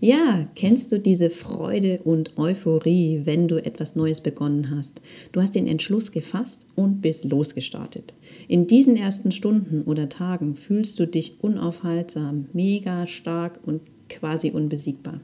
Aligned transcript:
Ja, 0.00 0.46
kennst 0.54 0.92
du 0.92 1.00
diese 1.00 1.28
Freude 1.28 2.00
und 2.04 2.38
Euphorie, 2.38 3.22
wenn 3.24 3.48
du 3.48 3.56
etwas 3.56 3.96
Neues 3.96 4.20
begonnen 4.20 4.70
hast? 4.70 5.00
Du 5.32 5.42
hast 5.42 5.56
den 5.56 5.66
Entschluss 5.66 6.12
gefasst 6.12 6.68
und 6.76 7.00
bist 7.00 7.24
losgestartet. 7.24 8.14
In 8.46 8.68
diesen 8.68 8.96
ersten 8.96 9.32
Stunden 9.32 9.82
oder 9.82 10.08
Tagen 10.08 10.54
fühlst 10.54 11.00
du 11.00 11.06
dich 11.08 11.42
unaufhaltsam, 11.42 12.46
mega 12.52 13.08
stark 13.08 13.58
und 13.66 13.80
quasi 14.08 14.52
unbesiegbar. 14.52 15.20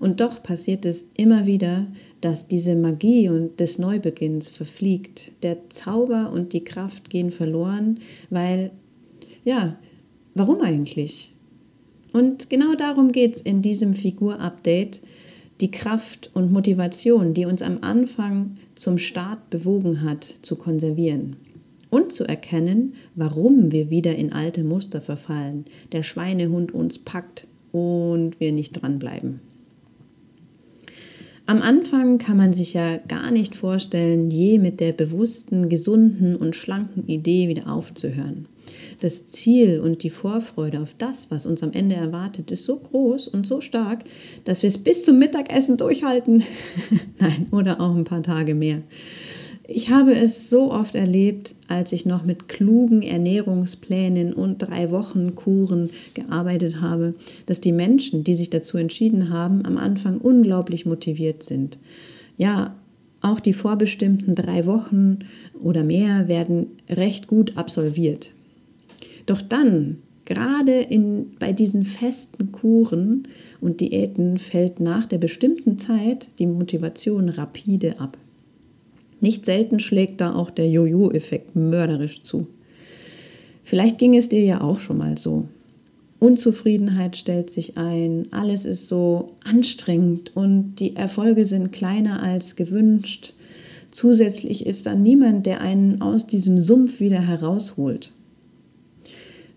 Und 0.00 0.20
doch 0.20 0.42
passiert 0.42 0.84
es 0.84 1.04
immer 1.16 1.46
wieder, 1.46 1.86
dass 2.20 2.48
diese 2.48 2.74
Magie 2.74 3.28
und 3.28 3.60
des 3.60 3.78
Neubeginns 3.78 4.50
verfliegt. 4.50 5.30
Der 5.44 5.70
Zauber 5.70 6.32
und 6.32 6.52
die 6.52 6.64
Kraft 6.64 7.08
gehen 7.08 7.30
verloren, 7.30 8.00
weil, 8.30 8.72
ja, 9.44 9.78
warum 10.34 10.60
eigentlich? 10.60 11.35
Und 12.16 12.48
genau 12.48 12.74
darum 12.74 13.12
geht 13.12 13.34
es 13.34 13.40
in 13.42 13.60
diesem 13.60 13.92
Figur-Update, 13.92 15.02
die 15.60 15.70
Kraft 15.70 16.30
und 16.32 16.50
Motivation, 16.50 17.34
die 17.34 17.44
uns 17.44 17.60
am 17.60 17.80
Anfang 17.82 18.56
zum 18.74 18.96
Start 18.96 19.50
bewogen 19.50 20.00
hat, 20.00 20.38
zu 20.40 20.56
konservieren 20.56 21.36
und 21.90 22.14
zu 22.14 22.24
erkennen, 22.24 22.94
warum 23.16 23.70
wir 23.70 23.90
wieder 23.90 24.16
in 24.16 24.32
alte 24.32 24.64
Muster 24.64 25.02
verfallen, 25.02 25.66
der 25.92 26.02
Schweinehund 26.02 26.72
uns 26.72 26.98
packt 26.98 27.46
und 27.70 28.40
wir 28.40 28.52
nicht 28.52 28.80
dranbleiben. 28.80 29.40
Am 31.44 31.60
Anfang 31.60 32.16
kann 32.16 32.38
man 32.38 32.54
sich 32.54 32.72
ja 32.72 32.96
gar 32.96 33.30
nicht 33.30 33.54
vorstellen, 33.54 34.30
je 34.30 34.58
mit 34.58 34.80
der 34.80 34.92
bewussten, 34.92 35.68
gesunden 35.68 36.34
und 36.34 36.56
schlanken 36.56 37.06
Idee 37.08 37.48
wieder 37.48 37.70
aufzuhören. 37.70 38.46
Das 39.00 39.26
Ziel 39.26 39.80
und 39.80 40.02
die 40.02 40.10
Vorfreude 40.10 40.80
auf 40.80 40.94
das, 40.96 41.30
was 41.30 41.46
uns 41.46 41.62
am 41.62 41.72
Ende 41.72 41.96
erwartet, 41.96 42.50
ist 42.50 42.64
so 42.64 42.76
groß 42.76 43.28
und 43.28 43.46
so 43.46 43.60
stark, 43.60 44.04
dass 44.44 44.62
wir 44.62 44.68
es 44.68 44.78
bis 44.78 45.04
zum 45.04 45.18
Mittagessen 45.18 45.76
durchhalten. 45.76 46.42
Nein, 47.18 47.46
oder 47.50 47.80
auch 47.80 47.94
ein 47.94 48.04
paar 48.04 48.22
Tage 48.22 48.54
mehr. 48.54 48.82
Ich 49.68 49.90
habe 49.90 50.14
es 50.14 50.48
so 50.48 50.70
oft 50.70 50.94
erlebt, 50.94 51.56
als 51.66 51.92
ich 51.92 52.06
noch 52.06 52.24
mit 52.24 52.48
klugen 52.48 53.02
Ernährungsplänen 53.02 54.32
und 54.32 54.58
drei 54.58 54.92
Wochen 54.92 55.34
Kuren 55.34 55.90
gearbeitet 56.14 56.80
habe, 56.80 57.14
dass 57.46 57.60
die 57.60 57.72
Menschen, 57.72 58.22
die 58.22 58.34
sich 58.34 58.48
dazu 58.48 58.78
entschieden 58.78 59.30
haben, 59.30 59.66
am 59.66 59.76
Anfang 59.76 60.18
unglaublich 60.18 60.86
motiviert 60.86 61.42
sind. 61.42 61.78
Ja, 62.36 62.76
auch 63.22 63.40
die 63.40 63.54
vorbestimmten 63.54 64.36
drei 64.36 64.66
Wochen 64.66 65.20
oder 65.60 65.82
mehr 65.82 66.28
werden 66.28 66.68
recht 66.88 67.26
gut 67.26 67.56
absolviert. 67.56 68.30
Doch 69.26 69.42
dann, 69.42 69.98
gerade 70.24 70.80
in, 70.80 71.32
bei 71.38 71.52
diesen 71.52 71.84
festen 71.84 72.52
Kuren 72.52 73.28
und 73.60 73.80
Diäten, 73.80 74.38
fällt 74.38 74.80
nach 74.80 75.06
der 75.06 75.18
bestimmten 75.18 75.78
Zeit 75.78 76.28
die 76.38 76.46
Motivation 76.46 77.28
rapide 77.28 78.00
ab. 78.00 78.16
Nicht 79.20 79.46
selten 79.46 79.80
schlägt 79.80 80.20
da 80.20 80.34
auch 80.34 80.50
der 80.50 80.68
Jojo-Effekt 80.68 81.56
mörderisch 81.56 82.22
zu. 82.22 82.46
Vielleicht 83.64 83.98
ging 83.98 84.16
es 84.16 84.28
dir 84.28 84.44
ja 84.44 84.60
auch 84.60 84.78
schon 84.78 84.98
mal 84.98 85.18
so. 85.18 85.48
Unzufriedenheit 86.18 87.16
stellt 87.16 87.50
sich 87.50 87.76
ein, 87.76 88.28
alles 88.30 88.64
ist 88.64 88.88
so 88.88 89.32
anstrengend 89.44 90.34
und 90.34 90.76
die 90.76 90.96
Erfolge 90.96 91.44
sind 91.44 91.72
kleiner 91.72 92.22
als 92.22 92.56
gewünscht. 92.56 93.34
Zusätzlich 93.90 94.66
ist 94.66 94.86
da 94.86 94.94
niemand, 94.94 95.46
der 95.46 95.60
einen 95.60 96.00
aus 96.00 96.26
diesem 96.26 96.58
Sumpf 96.58 97.00
wieder 97.00 97.20
herausholt. 97.20 98.12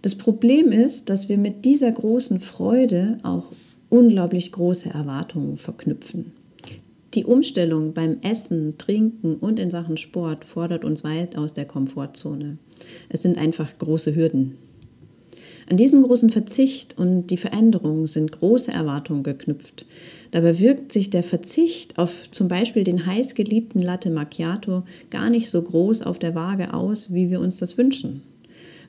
Das 0.02 0.16
Problem 0.16 0.72
ist, 0.72 1.10
dass 1.10 1.28
wir 1.28 1.38
mit 1.38 1.66
dieser 1.66 1.92
großen 1.92 2.40
Freude 2.40 3.18
auch 3.24 3.48
unglaublich 3.90 4.52
große 4.52 4.90
Erwartungen 4.90 5.58
verknüpfen. 5.58 6.32
Die 7.16 7.26
Umstellung 7.26 7.94
beim 7.94 8.18
Essen, 8.22 8.78
Trinken 8.78 9.36
und 9.36 9.60
in 9.60 9.72
Sachen 9.72 9.98
Sport 9.98 10.46
fordert 10.46 10.86
uns 10.86 11.04
weit 11.04 11.36
aus 11.36 11.54
der 11.54 11.66
Komfortzone. 11.66 12.60
Es 13.10 13.24
sind 13.24 13.38
einfach 13.38 13.78
große 13.78 14.16
Hürden. 14.16 14.58
An 15.70 15.78
diesen 15.78 16.02
großen 16.02 16.30
Verzicht 16.30 16.98
und 16.98 17.28
die 17.28 17.38
Veränderung 17.38 18.08
sind 18.08 18.32
große 18.32 18.72
Erwartungen 18.72 19.24
geknüpft. 19.24 19.86
Dabei 20.32 20.60
wirkt 20.60 20.94
sich 20.94 21.10
der 21.10 21.24
Verzicht 21.24 21.98
auf 21.98 22.32
zum 22.32 22.48
Beispiel 22.48 22.84
den 22.84 23.06
heißgeliebten 23.06 23.82
Latte 23.82 24.10
Macchiato 24.12 24.84
gar 25.10 25.30
nicht 25.30 25.50
so 25.50 25.62
groß 25.62 26.04
auf 26.04 26.20
der 26.20 26.36
Waage 26.36 26.74
aus, 26.74 27.14
wie 27.14 27.30
wir 27.30 27.40
uns 27.40 27.58
das 27.58 27.78
wünschen. 27.78 28.22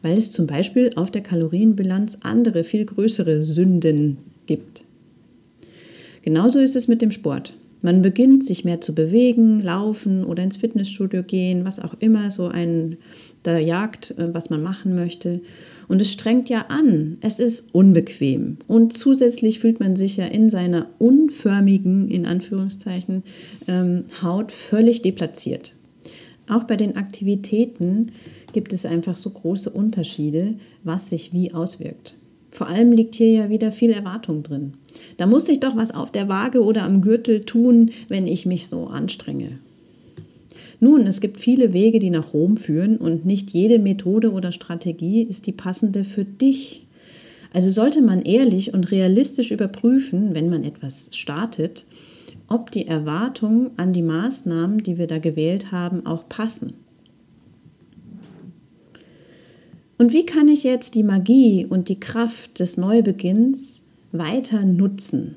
Weil 0.02 0.16
es 0.16 0.32
zum 0.32 0.46
Beispiel 0.46 0.92
auf 0.96 1.10
der 1.10 1.22
Kalorienbilanz 1.22 2.18
andere, 2.22 2.64
viel 2.64 2.84
größere 2.84 3.42
Sünden 3.42 4.18
gibt. 4.46 4.84
Genauso 6.22 6.58
ist 6.58 6.76
es 6.76 6.88
mit 6.88 7.02
dem 7.02 7.12
Sport. 7.12 7.54
Man 7.82 8.02
beginnt 8.02 8.44
sich 8.44 8.64
mehr 8.64 8.80
zu 8.80 8.94
bewegen, 8.94 9.60
laufen 9.62 10.24
oder 10.24 10.42
ins 10.42 10.58
Fitnessstudio 10.58 11.22
gehen, 11.22 11.64
was 11.64 11.80
auch 11.80 11.94
immer 11.98 12.30
so 12.30 12.48
ein 12.48 12.98
da 13.42 13.58
jagt, 13.58 14.10
äh, 14.18 14.34
was 14.34 14.50
man 14.50 14.62
machen 14.62 14.94
möchte. 14.94 15.40
Und 15.88 16.00
es 16.00 16.12
strengt 16.12 16.48
ja 16.50 16.66
an. 16.68 17.16
Es 17.20 17.40
ist 17.40 17.68
unbequem. 17.72 18.58
Und 18.66 18.92
zusätzlich 18.92 19.60
fühlt 19.60 19.80
man 19.80 19.96
sich 19.96 20.18
ja 20.18 20.26
in 20.26 20.50
seiner 20.50 20.86
unförmigen, 20.98 22.08
in 22.08 22.26
Anführungszeichen, 22.26 23.22
ähm, 23.66 24.04
Haut 24.22 24.52
völlig 24.52 25.02
deplatziert. 25.02 25.72
Auch 26.48 26.64
bei 26.64 26.76
den 26.76 26.96
Aktivitäten 26.96 28.12
gibt 28.52 28.72
es 28.72 28.86
einfach 28.86 29.16
so 29.16 29.30
große 29.30 29.70
Unterschiede, 29.70 30.54
was 30.84 31.10
sich 31.10 31.32
wie 31.32 31.52
auswirkt. 31.52 32.14
Vor 32.50 32.66
allem 32.66 32.92
liegt 32.92 33.14
hier 33.14 33.30
ja 33.30 33.48
wieder 33.48 33.72
viel 33.72 33.90
Erwartung 33.90 34.42
drin. 34.42 34.74
Da 35.16 35.26
muss 35.26 35.48
ich 35.48 35.60
doch 35.60 35.76
was 35.76 35.92
auf 35.92 36.10
der 36.10 36.28
Waage 36.28 36.62
oder 36.64 36.82
am 36.82 37.00
Gürtel 37.00 37.44
tun, 37.44 37.90
wenn 38.08 38.26
ich 38.26 38.46
mich 38.46 38.66
so 38.66 38.86
anstrenge. 38.86 39.58
Nun, 40.80 41.06
es 41.06 41.20
gibt 41.20 41.40
viele 41.40 41.72
Wege, 41.72 41.98
die 41.98 42.10
nach 42.10 42.32
Rom 42.32 42.56
führen 42.56 42.96
und 42.96 43.26
nicht 43.26 43.50
jede 43.50 43.78
Methode 43.78 44.32
oder 44.32 44.50
Strategie 44.50 45.22
ist 45.22 45.46
die 45.46 45.52
passende 45.52 46.04
für 46.04 46.24
dich. 46.24 46.86
Also 47.52 47.70
sollte 47.70 48.00
man 48.00 48.22
ehrlich 48.22 48.72
und 48.72 48.90
realistisch 48.90 49.50
überprüfen, 49.50 50.34
wenn 50.34 50.48
man 50.48 50.64
etwas 50.64 51.08
startet, 51.12 51.84
ob 52.48 52.70
die 52.70 52.86
Erwartungen 52.86 53.70
an 53.76 53.92
die 53.92 54.02
Maßnahmen, 54.02 54.82
die 54.82 54.98
wir 54.98 55.06
da 55.06 55.18
gewählt 55.18 55.70
haben, 55.70 56.06
auch 56.06 56.28
passen. 56.28 56.74
Und 60.00 60.14
wie 60.14 60.24
kann 60.24 60.48
ich 60.48 60.64
jetzt 60.64 60.94
die 60.94 61.02
Magie 61.02 61.66
und 61.68 61.90
die 61.90 62.00
Kraft 62.00 62.58
des 62.58 62.78
Neubeginns 62.78 63.82
weiter 64.12 64.64
nutzen? 64.64 65.36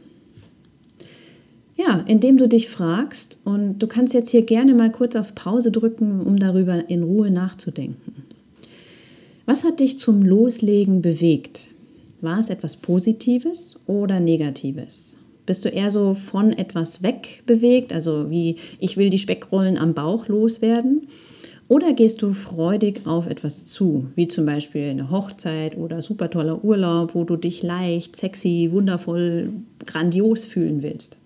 Ja, 1.75 2.05
indem 2.07 2.37
du 2.37 2.47
dich 2.47 2.69
fragst, 2.69 3.37
und 3.43 3.79
du 3.79 3.87
kannst 3.87 4.13
jetzt 4.13 4.29
hier 4.29 4.43
gerne 4.43 4.73
mal 4.73 4.89
kurz 4.89 5.17
auf 5.17 5.35
Pause 5.35 5.69
drücken, 5.69 6.21
um 6.21 6.39
darüber 6.39 6.89
in 6.89 7.03
Ruhe 7.03 7.29
nachzudenken. 7.29 8.23
Was 9.45 9.65
hat 9.65 9.81
dich 9.81 9.99
zum 9.99 10.23
Loslegen 10.23 11.01
bewegt? 11.01 11.67
War 12.21 12.39
es 12.39 12.49
etwas 12.49 12.77
Positives 12.77 13.77
oder 13.85 14.21
Negatives? 14.21 15.17
Bist 15.45 15.65
du 15.65 15.69
eher 15.69 15.91
so 15.91 16.13
von 16.13 16.53
etwas 16.53 17.03
weg 17.03 17.43
bewegt, 17.45 17.91
also 17.91 18.29
wie 18.29 18.55
ich 18.79 18.95
will 18.95 19.09
die 19.09 19.17
Speckrollen 19.17 19.77
am 19.77 19.93
Bauch 19.93 20.29
loswerden? 20.29 21.09
Oder 21.73 21.93
gehst 21.93 22.21
du 22.21 22.33
freudig 22.33 23.07
auf 23.07 23.25
etwas 23.25 23.65
zu, 23.65 24.05
wie 24.13 24.27
zum 24.27 24.45
Beispiel 24.45 24.91
eine 24.91 25.09
Hochzeit 25.09 25.75
oder 25.75 26.03
super 26.03 26.29
toller 26.29 26.63
Urlaub, 26.63 27.15
wo 27.15 27.23
du 27.23 27.35
dich 27.35 27.63
leicht, 27.63 28.15
sexy, 28.15 28.69
wundervoll, 28.71 29.49
grandios 29.83 30.45
fühlen 30.45 30.83
willst? 30.83 31.17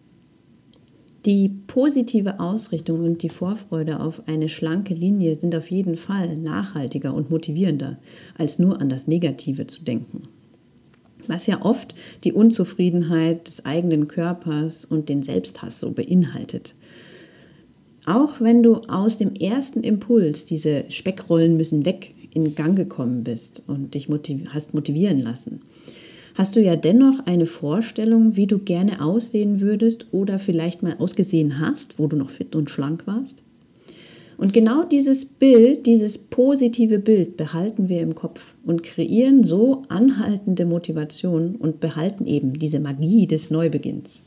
Die 1.26 1.50
positive 1.50 2.40
Ausrichtung 2.40 3.04
und 3.04 3.24
die 3.24 3.30
Vorfreude 3.30 4.00
auf 4.00 4.26
eine 4.26 4.48
schlanke 4.48 4.94
Linie 4.94 5.36
sind 5.36 5.54
auf 5.54 5.70
jeden 5.70 5.98
Fall 5.98 6.38
nachhaltiger 6.38 7.14
und 7.14 7.30
motivierender, 7.30 7.98
als 8.38 8.58
nur 8.58 8.80
an 8.80 8.88
das 8.88 9.06
Negative 9.06 9.68
zu 9.68 9.84
denken. 9.84 10.30
Was 11.28 11.46
ja 11.46 11.62
oft 11.62 11.94
die 12.24 12.32
Unzufriedenheit 12.32 13.50
des 13.50 13.66
eigenen 13.66 14.08
Körpers 14.08 14.86
und 14.86 15.10
den 15.10 15.24
Selbsthass 15.24 15.82
so 15.82 15.92
beinhaltet. 15.92 16.74
Auch 18.08 18.40
wenn 18.40 18.64
du 18.64 18.76
aus 18.88 19.18
dem 19.18 19.36
ersten 19.36 19.84
Impuls, 19.84 20.46
diese 20.46 20.86
Speckrollen 20.88 21.58
müssen 21.58 21.84
weg, 21.84 22.16
in 22.34 22.56
Gang 22.56 22.78
gekommen 22.78 23.26
bist 23.26 23.64
und 23.68 23.96
dich 23.96 24.08
motiv 24.08 24.48
hast 24.54 24.74
motivieren 24.74 25.20
lassen, 25.20 25.60
hast 26.36 26.56
du 26.56 26.62
ja 26.62 26.78
dennoch 26.78 27.26
eine 27.26 27.46
Vorstellung, 27.46 28.38
wie 28.38 28.48
du 28.48 28.60
gerne 28.60 29.04
aussehen 29.04 29.60
würdest 29.60 30.08
oder 30.14 30.40
vielleicht 30.40 30.84
mal 30.84 30.96
ausgesehen 31.00 31.60
hast, 31.60 32.00
wo 32.00 32.08
du 32.08 32.16
noch 32.16 32.30
fit 32.30 32.56
und 32.56 32.70
schlank 32.70 33.06
warst? 33.08 33.44
Und 34.38 34.54
genau 34.54 34.84
dieses 34.86 35.26
Bild, 35.26 35.86
dieses 35.86 36.18
positive 36.18 37.00
Bild 37.00 37.36
behalten 37.36 37.90
wir 37.90 38.00
im 38.00 38.16
Kopf 38.16 38.54
und 38.66 38.84
kreieren 38.84 39.44
so 39.44 39.84
anhaltende 39.90 40.66
Motivation 40.66 41.58
und 41.58 41.82
behalten 41.82 42.26
eben 42.26 42.54
diese 42.54 42.80
Magie 42.80 43.28
des 43.28 43.50
Neubeginns. 43.50 44.24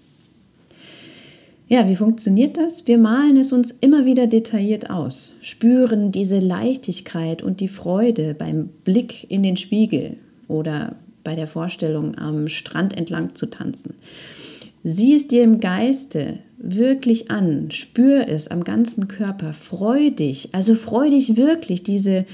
Ja, 1.72 1.86
wie 1.86 1.94
funktioniert 1.94 2.56
das? 2.56 2.88
Wir 2.88 2.98
malen 2.98 3.36
es 3.36 3.52
uns 3.52 3.70
immer 3.70 4.04
wieder 4.04 4.26
detailliert 4.26 4.90
aus, 4.90 5.34
spüren 5.40 6.10
diese 6.10 6.40
Leichtigkeit 6.40 7.44
und 7.44 7.60
die 7.60 7.68
Freude 7.68 8.34
beim 8.34 8.70
Blick 8.82 9.30
in 9.30 9.44
den 9.44 9.56
Spiegel 9.56 10.16
oder 10.48 10.96
bei 11.22 11.36
der 11.36 11.46
Vorstellung, 11.46 12.18
am 12.18 12.48
Strand 12.48 12.96
entlang 12.96 13.36
zu 13.36 13.46
tanzen. 13.46 13.94
Sieh 14.82 15.14
es 15.14 15.28
dir 15.28 15.44
im 15.44 15.60
Geiste 15.60 16.40
wirklich 16.58 17.30
an, 17.30 17.70
spür 17.70 18.26
es 18.26 18.48
am 18.48 18.64
ganzen 18.64 19.06
Körper, 19.06 19.52
freu 19.52 20.10
dich, 20.10 20.48
also 20.52 20.74
freu 20.74 21.08
dich 21.08 21.36
wirklich, 21.36 21.84
diese 21.84 22.26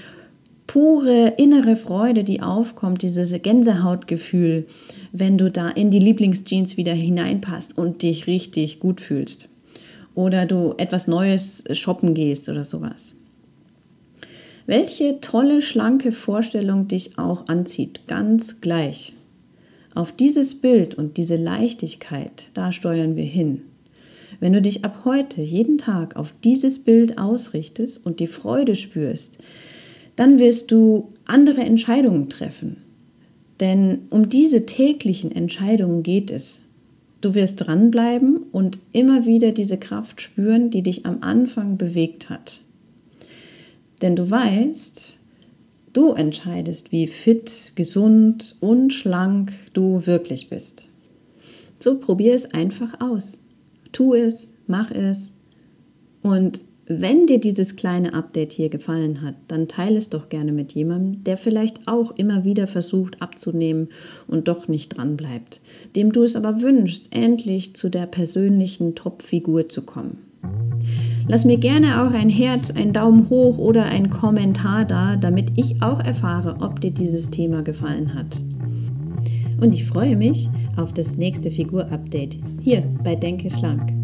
pure 0.66 1.34
innere 1.36 1.76
Freude, 1.76 2.24
die 2.24 2.42
aufkommt, 2.42 3.02
dieses 3.02 3.34
Gänsehautgefühl, 3.40 4.66
wenn 5.12 5.38
du 5.38 5.50
da 5.50 5.68
in 5.68 5.90
die 5.90 5.98
Lieblingsjeans 5.98 6.76
wieder 6.76 6.92
hineinpasst 6.92 7.76
und 7.76 8.02
dich 8.02 8.26
richtig 8.26 8.80
gut 8.80 9.00
fühlst. 9.00 9.48
Oder 10.14 10.46
du 10.46 10.74
etwas 10.78 11.06
Neues 11.08 11.64
shoppen 11.72 12.14
gehst 12.14 12.48
oder 12.48 12.64
sowas. 12.64 13.14
Welche 14.66 15.20
tolle, 15.20 15.62
schlanke 15.62 16.10
Vorstellung 16.10 16.88
dich 16.88 17.18
auch 17.18 17.46
anzieht, 17.46 18.00
ganz 18.08 18.60
gleich. 18.60 19.12
Auf 19.94 20.10
dieses 20.10 20.56
Bild 20.56 20.96
und 20.96 21.16
diese 21.16 21.36
Leichtigkeit, 21.36 22.50
da 22.54 22.72
steuern 22.72 23.14
wir 23.14 23.24
hin. 23.24 23.62
Wenn 24.40 24.52
du 24.52 24.60
dich 24.60 24.84
ab 24.84 25.02
heute 25.04 25.40
jeden 25.40 25.78
Tag 25.78 26.16
auf 26.16 26.34
dieses 26.42 26.80
Bild 26.80 27.16
ausrichtest 27.16 28.04
und 28.04 28.20
die 28.20 28.26
Freude 28.26 28.74
spürst, 28.74 29.38
dann 30.16 30.38
wirst 30.38 30.72
du 30.72 31.12
andere 31.26 31.60
Entscheidungen 31.60 32.28
treffen. 32.28 32.78
Denn 33.60 34.00
um 34.10 34.28
diese 34.28 34.66
täglichen 34.66 35.32
Entscheidungen 35.32 36.02
geht 36.02 36.30
es. 36.30 36.60
Du 37.20 37.34
wirst 37.34 37.66
dranbleiben 37.66 38.38
und 38.52 38.78
immer 38.92 39.24
wieder 39.24 39.52
diese 39.52 39.78
Kraft 39.78 40.20
spüren, 40.20 40.70
die 40.70 40.82
dich 40.82 41.06
am 41.06 41.22
Anfang 41.22 41.78
bewegt 41.78 42.28
hat. 42.28 42.60
Denn 44.02 44.16
du 44.16 44.30
weißt, 44.30 45.18
du 45.92 46.12
entscheidest, 46.12 46.92
wie 46.92 47.06
fit, 47.06 47.72
gesund 47.74 48.56
und 48.60 48.92
schlank 48.92 49.52
du 49.72 50.06
wirklich 50.06 50.50
bist. 50.50 50.88
So 51.78 51.96
probier 51.98 52.34
es 52.34 52.44
einfach 52.52 53.00
aus. 53.00 53.38
Tu 53.92 54.14
es, 54.14 54.52
mach 54.66 54.90
es 54.90 55.32
und 56.22 56.62
wenn 56.88 57.26
dir 57.26 57.40
dieses 57.40 57.74
kleine 57.74 58.14
Update 58.14 58.52
hier 58.52 58.68
gefallen 58.68 59.22
hat, 59.22 59.34
dann 59.48 59.66
teile 59.66 59.96
es 59.96 60.08
doch 60.08 60.28
gerne 60.28 60.52
mit 60.52 60.72
jemandem, 60.72 61.24
der 61.24 61.36
vielleicht 61.36 61.88
auch 61.88 62.12
immer 62.16 62.44
wieder 62.44 62.68
versucht 62.68 63.20
abzunehmen 63.20 63.88
und 64.28 64.46
doch 64.46 64.68
nicht 64.68 64.96
dran 64.96 65.16
bleibt, 65.16 65.60
dem 65.96 66.12
du 66.12 66.22
es 66.22 66.36
aber 66.36 66.62
wünschst, 66.62 67.08
endlich 67.10 67.74
zu 67.74 67.88
der 67.88 68.06
persönlichen 68.06 68.94
Top-Figur 68.94 69.68
zu 69.68 69.82
kommen. 69.82 70.18
Lass 71.26 71.44
mir 71.44 71.58
gerne 71.58 72.04
auch 72.04 72.12
ein 72.12 72.30
Herz, 72.30 72.70
einen 72.70 72.92
Daumen 72.92 73.28
hoch 73.30 73.58
oder 73.58 73.86
einen 73.86 74.10
Kommentar 74.10 74.84
da, 74.84 75.16
damit 75.16 75.50
ich 75.56 75.82
auch 75.82 75.98
erfahre, 75.98 76.58
ob 76.60 76.80
dir 76.80 76.92
dieses 76.92 77.30
Thema 77.30 77.62
gefallen 77.62 78.14
hat. 78.14 78.40
Und 79.60 79.74
ich 79.74 79.84
freue 79.84 80.14
mich 80.14 80.48
auf 80.76 80.92
das 80.92 81.16
nächste 81.16 81.50
Figur-Update 81.50 82.36
hier 82.60 82.82
bei 83.02 83.16
Denke 83.16 83.50
Schlank. 83.50 83.95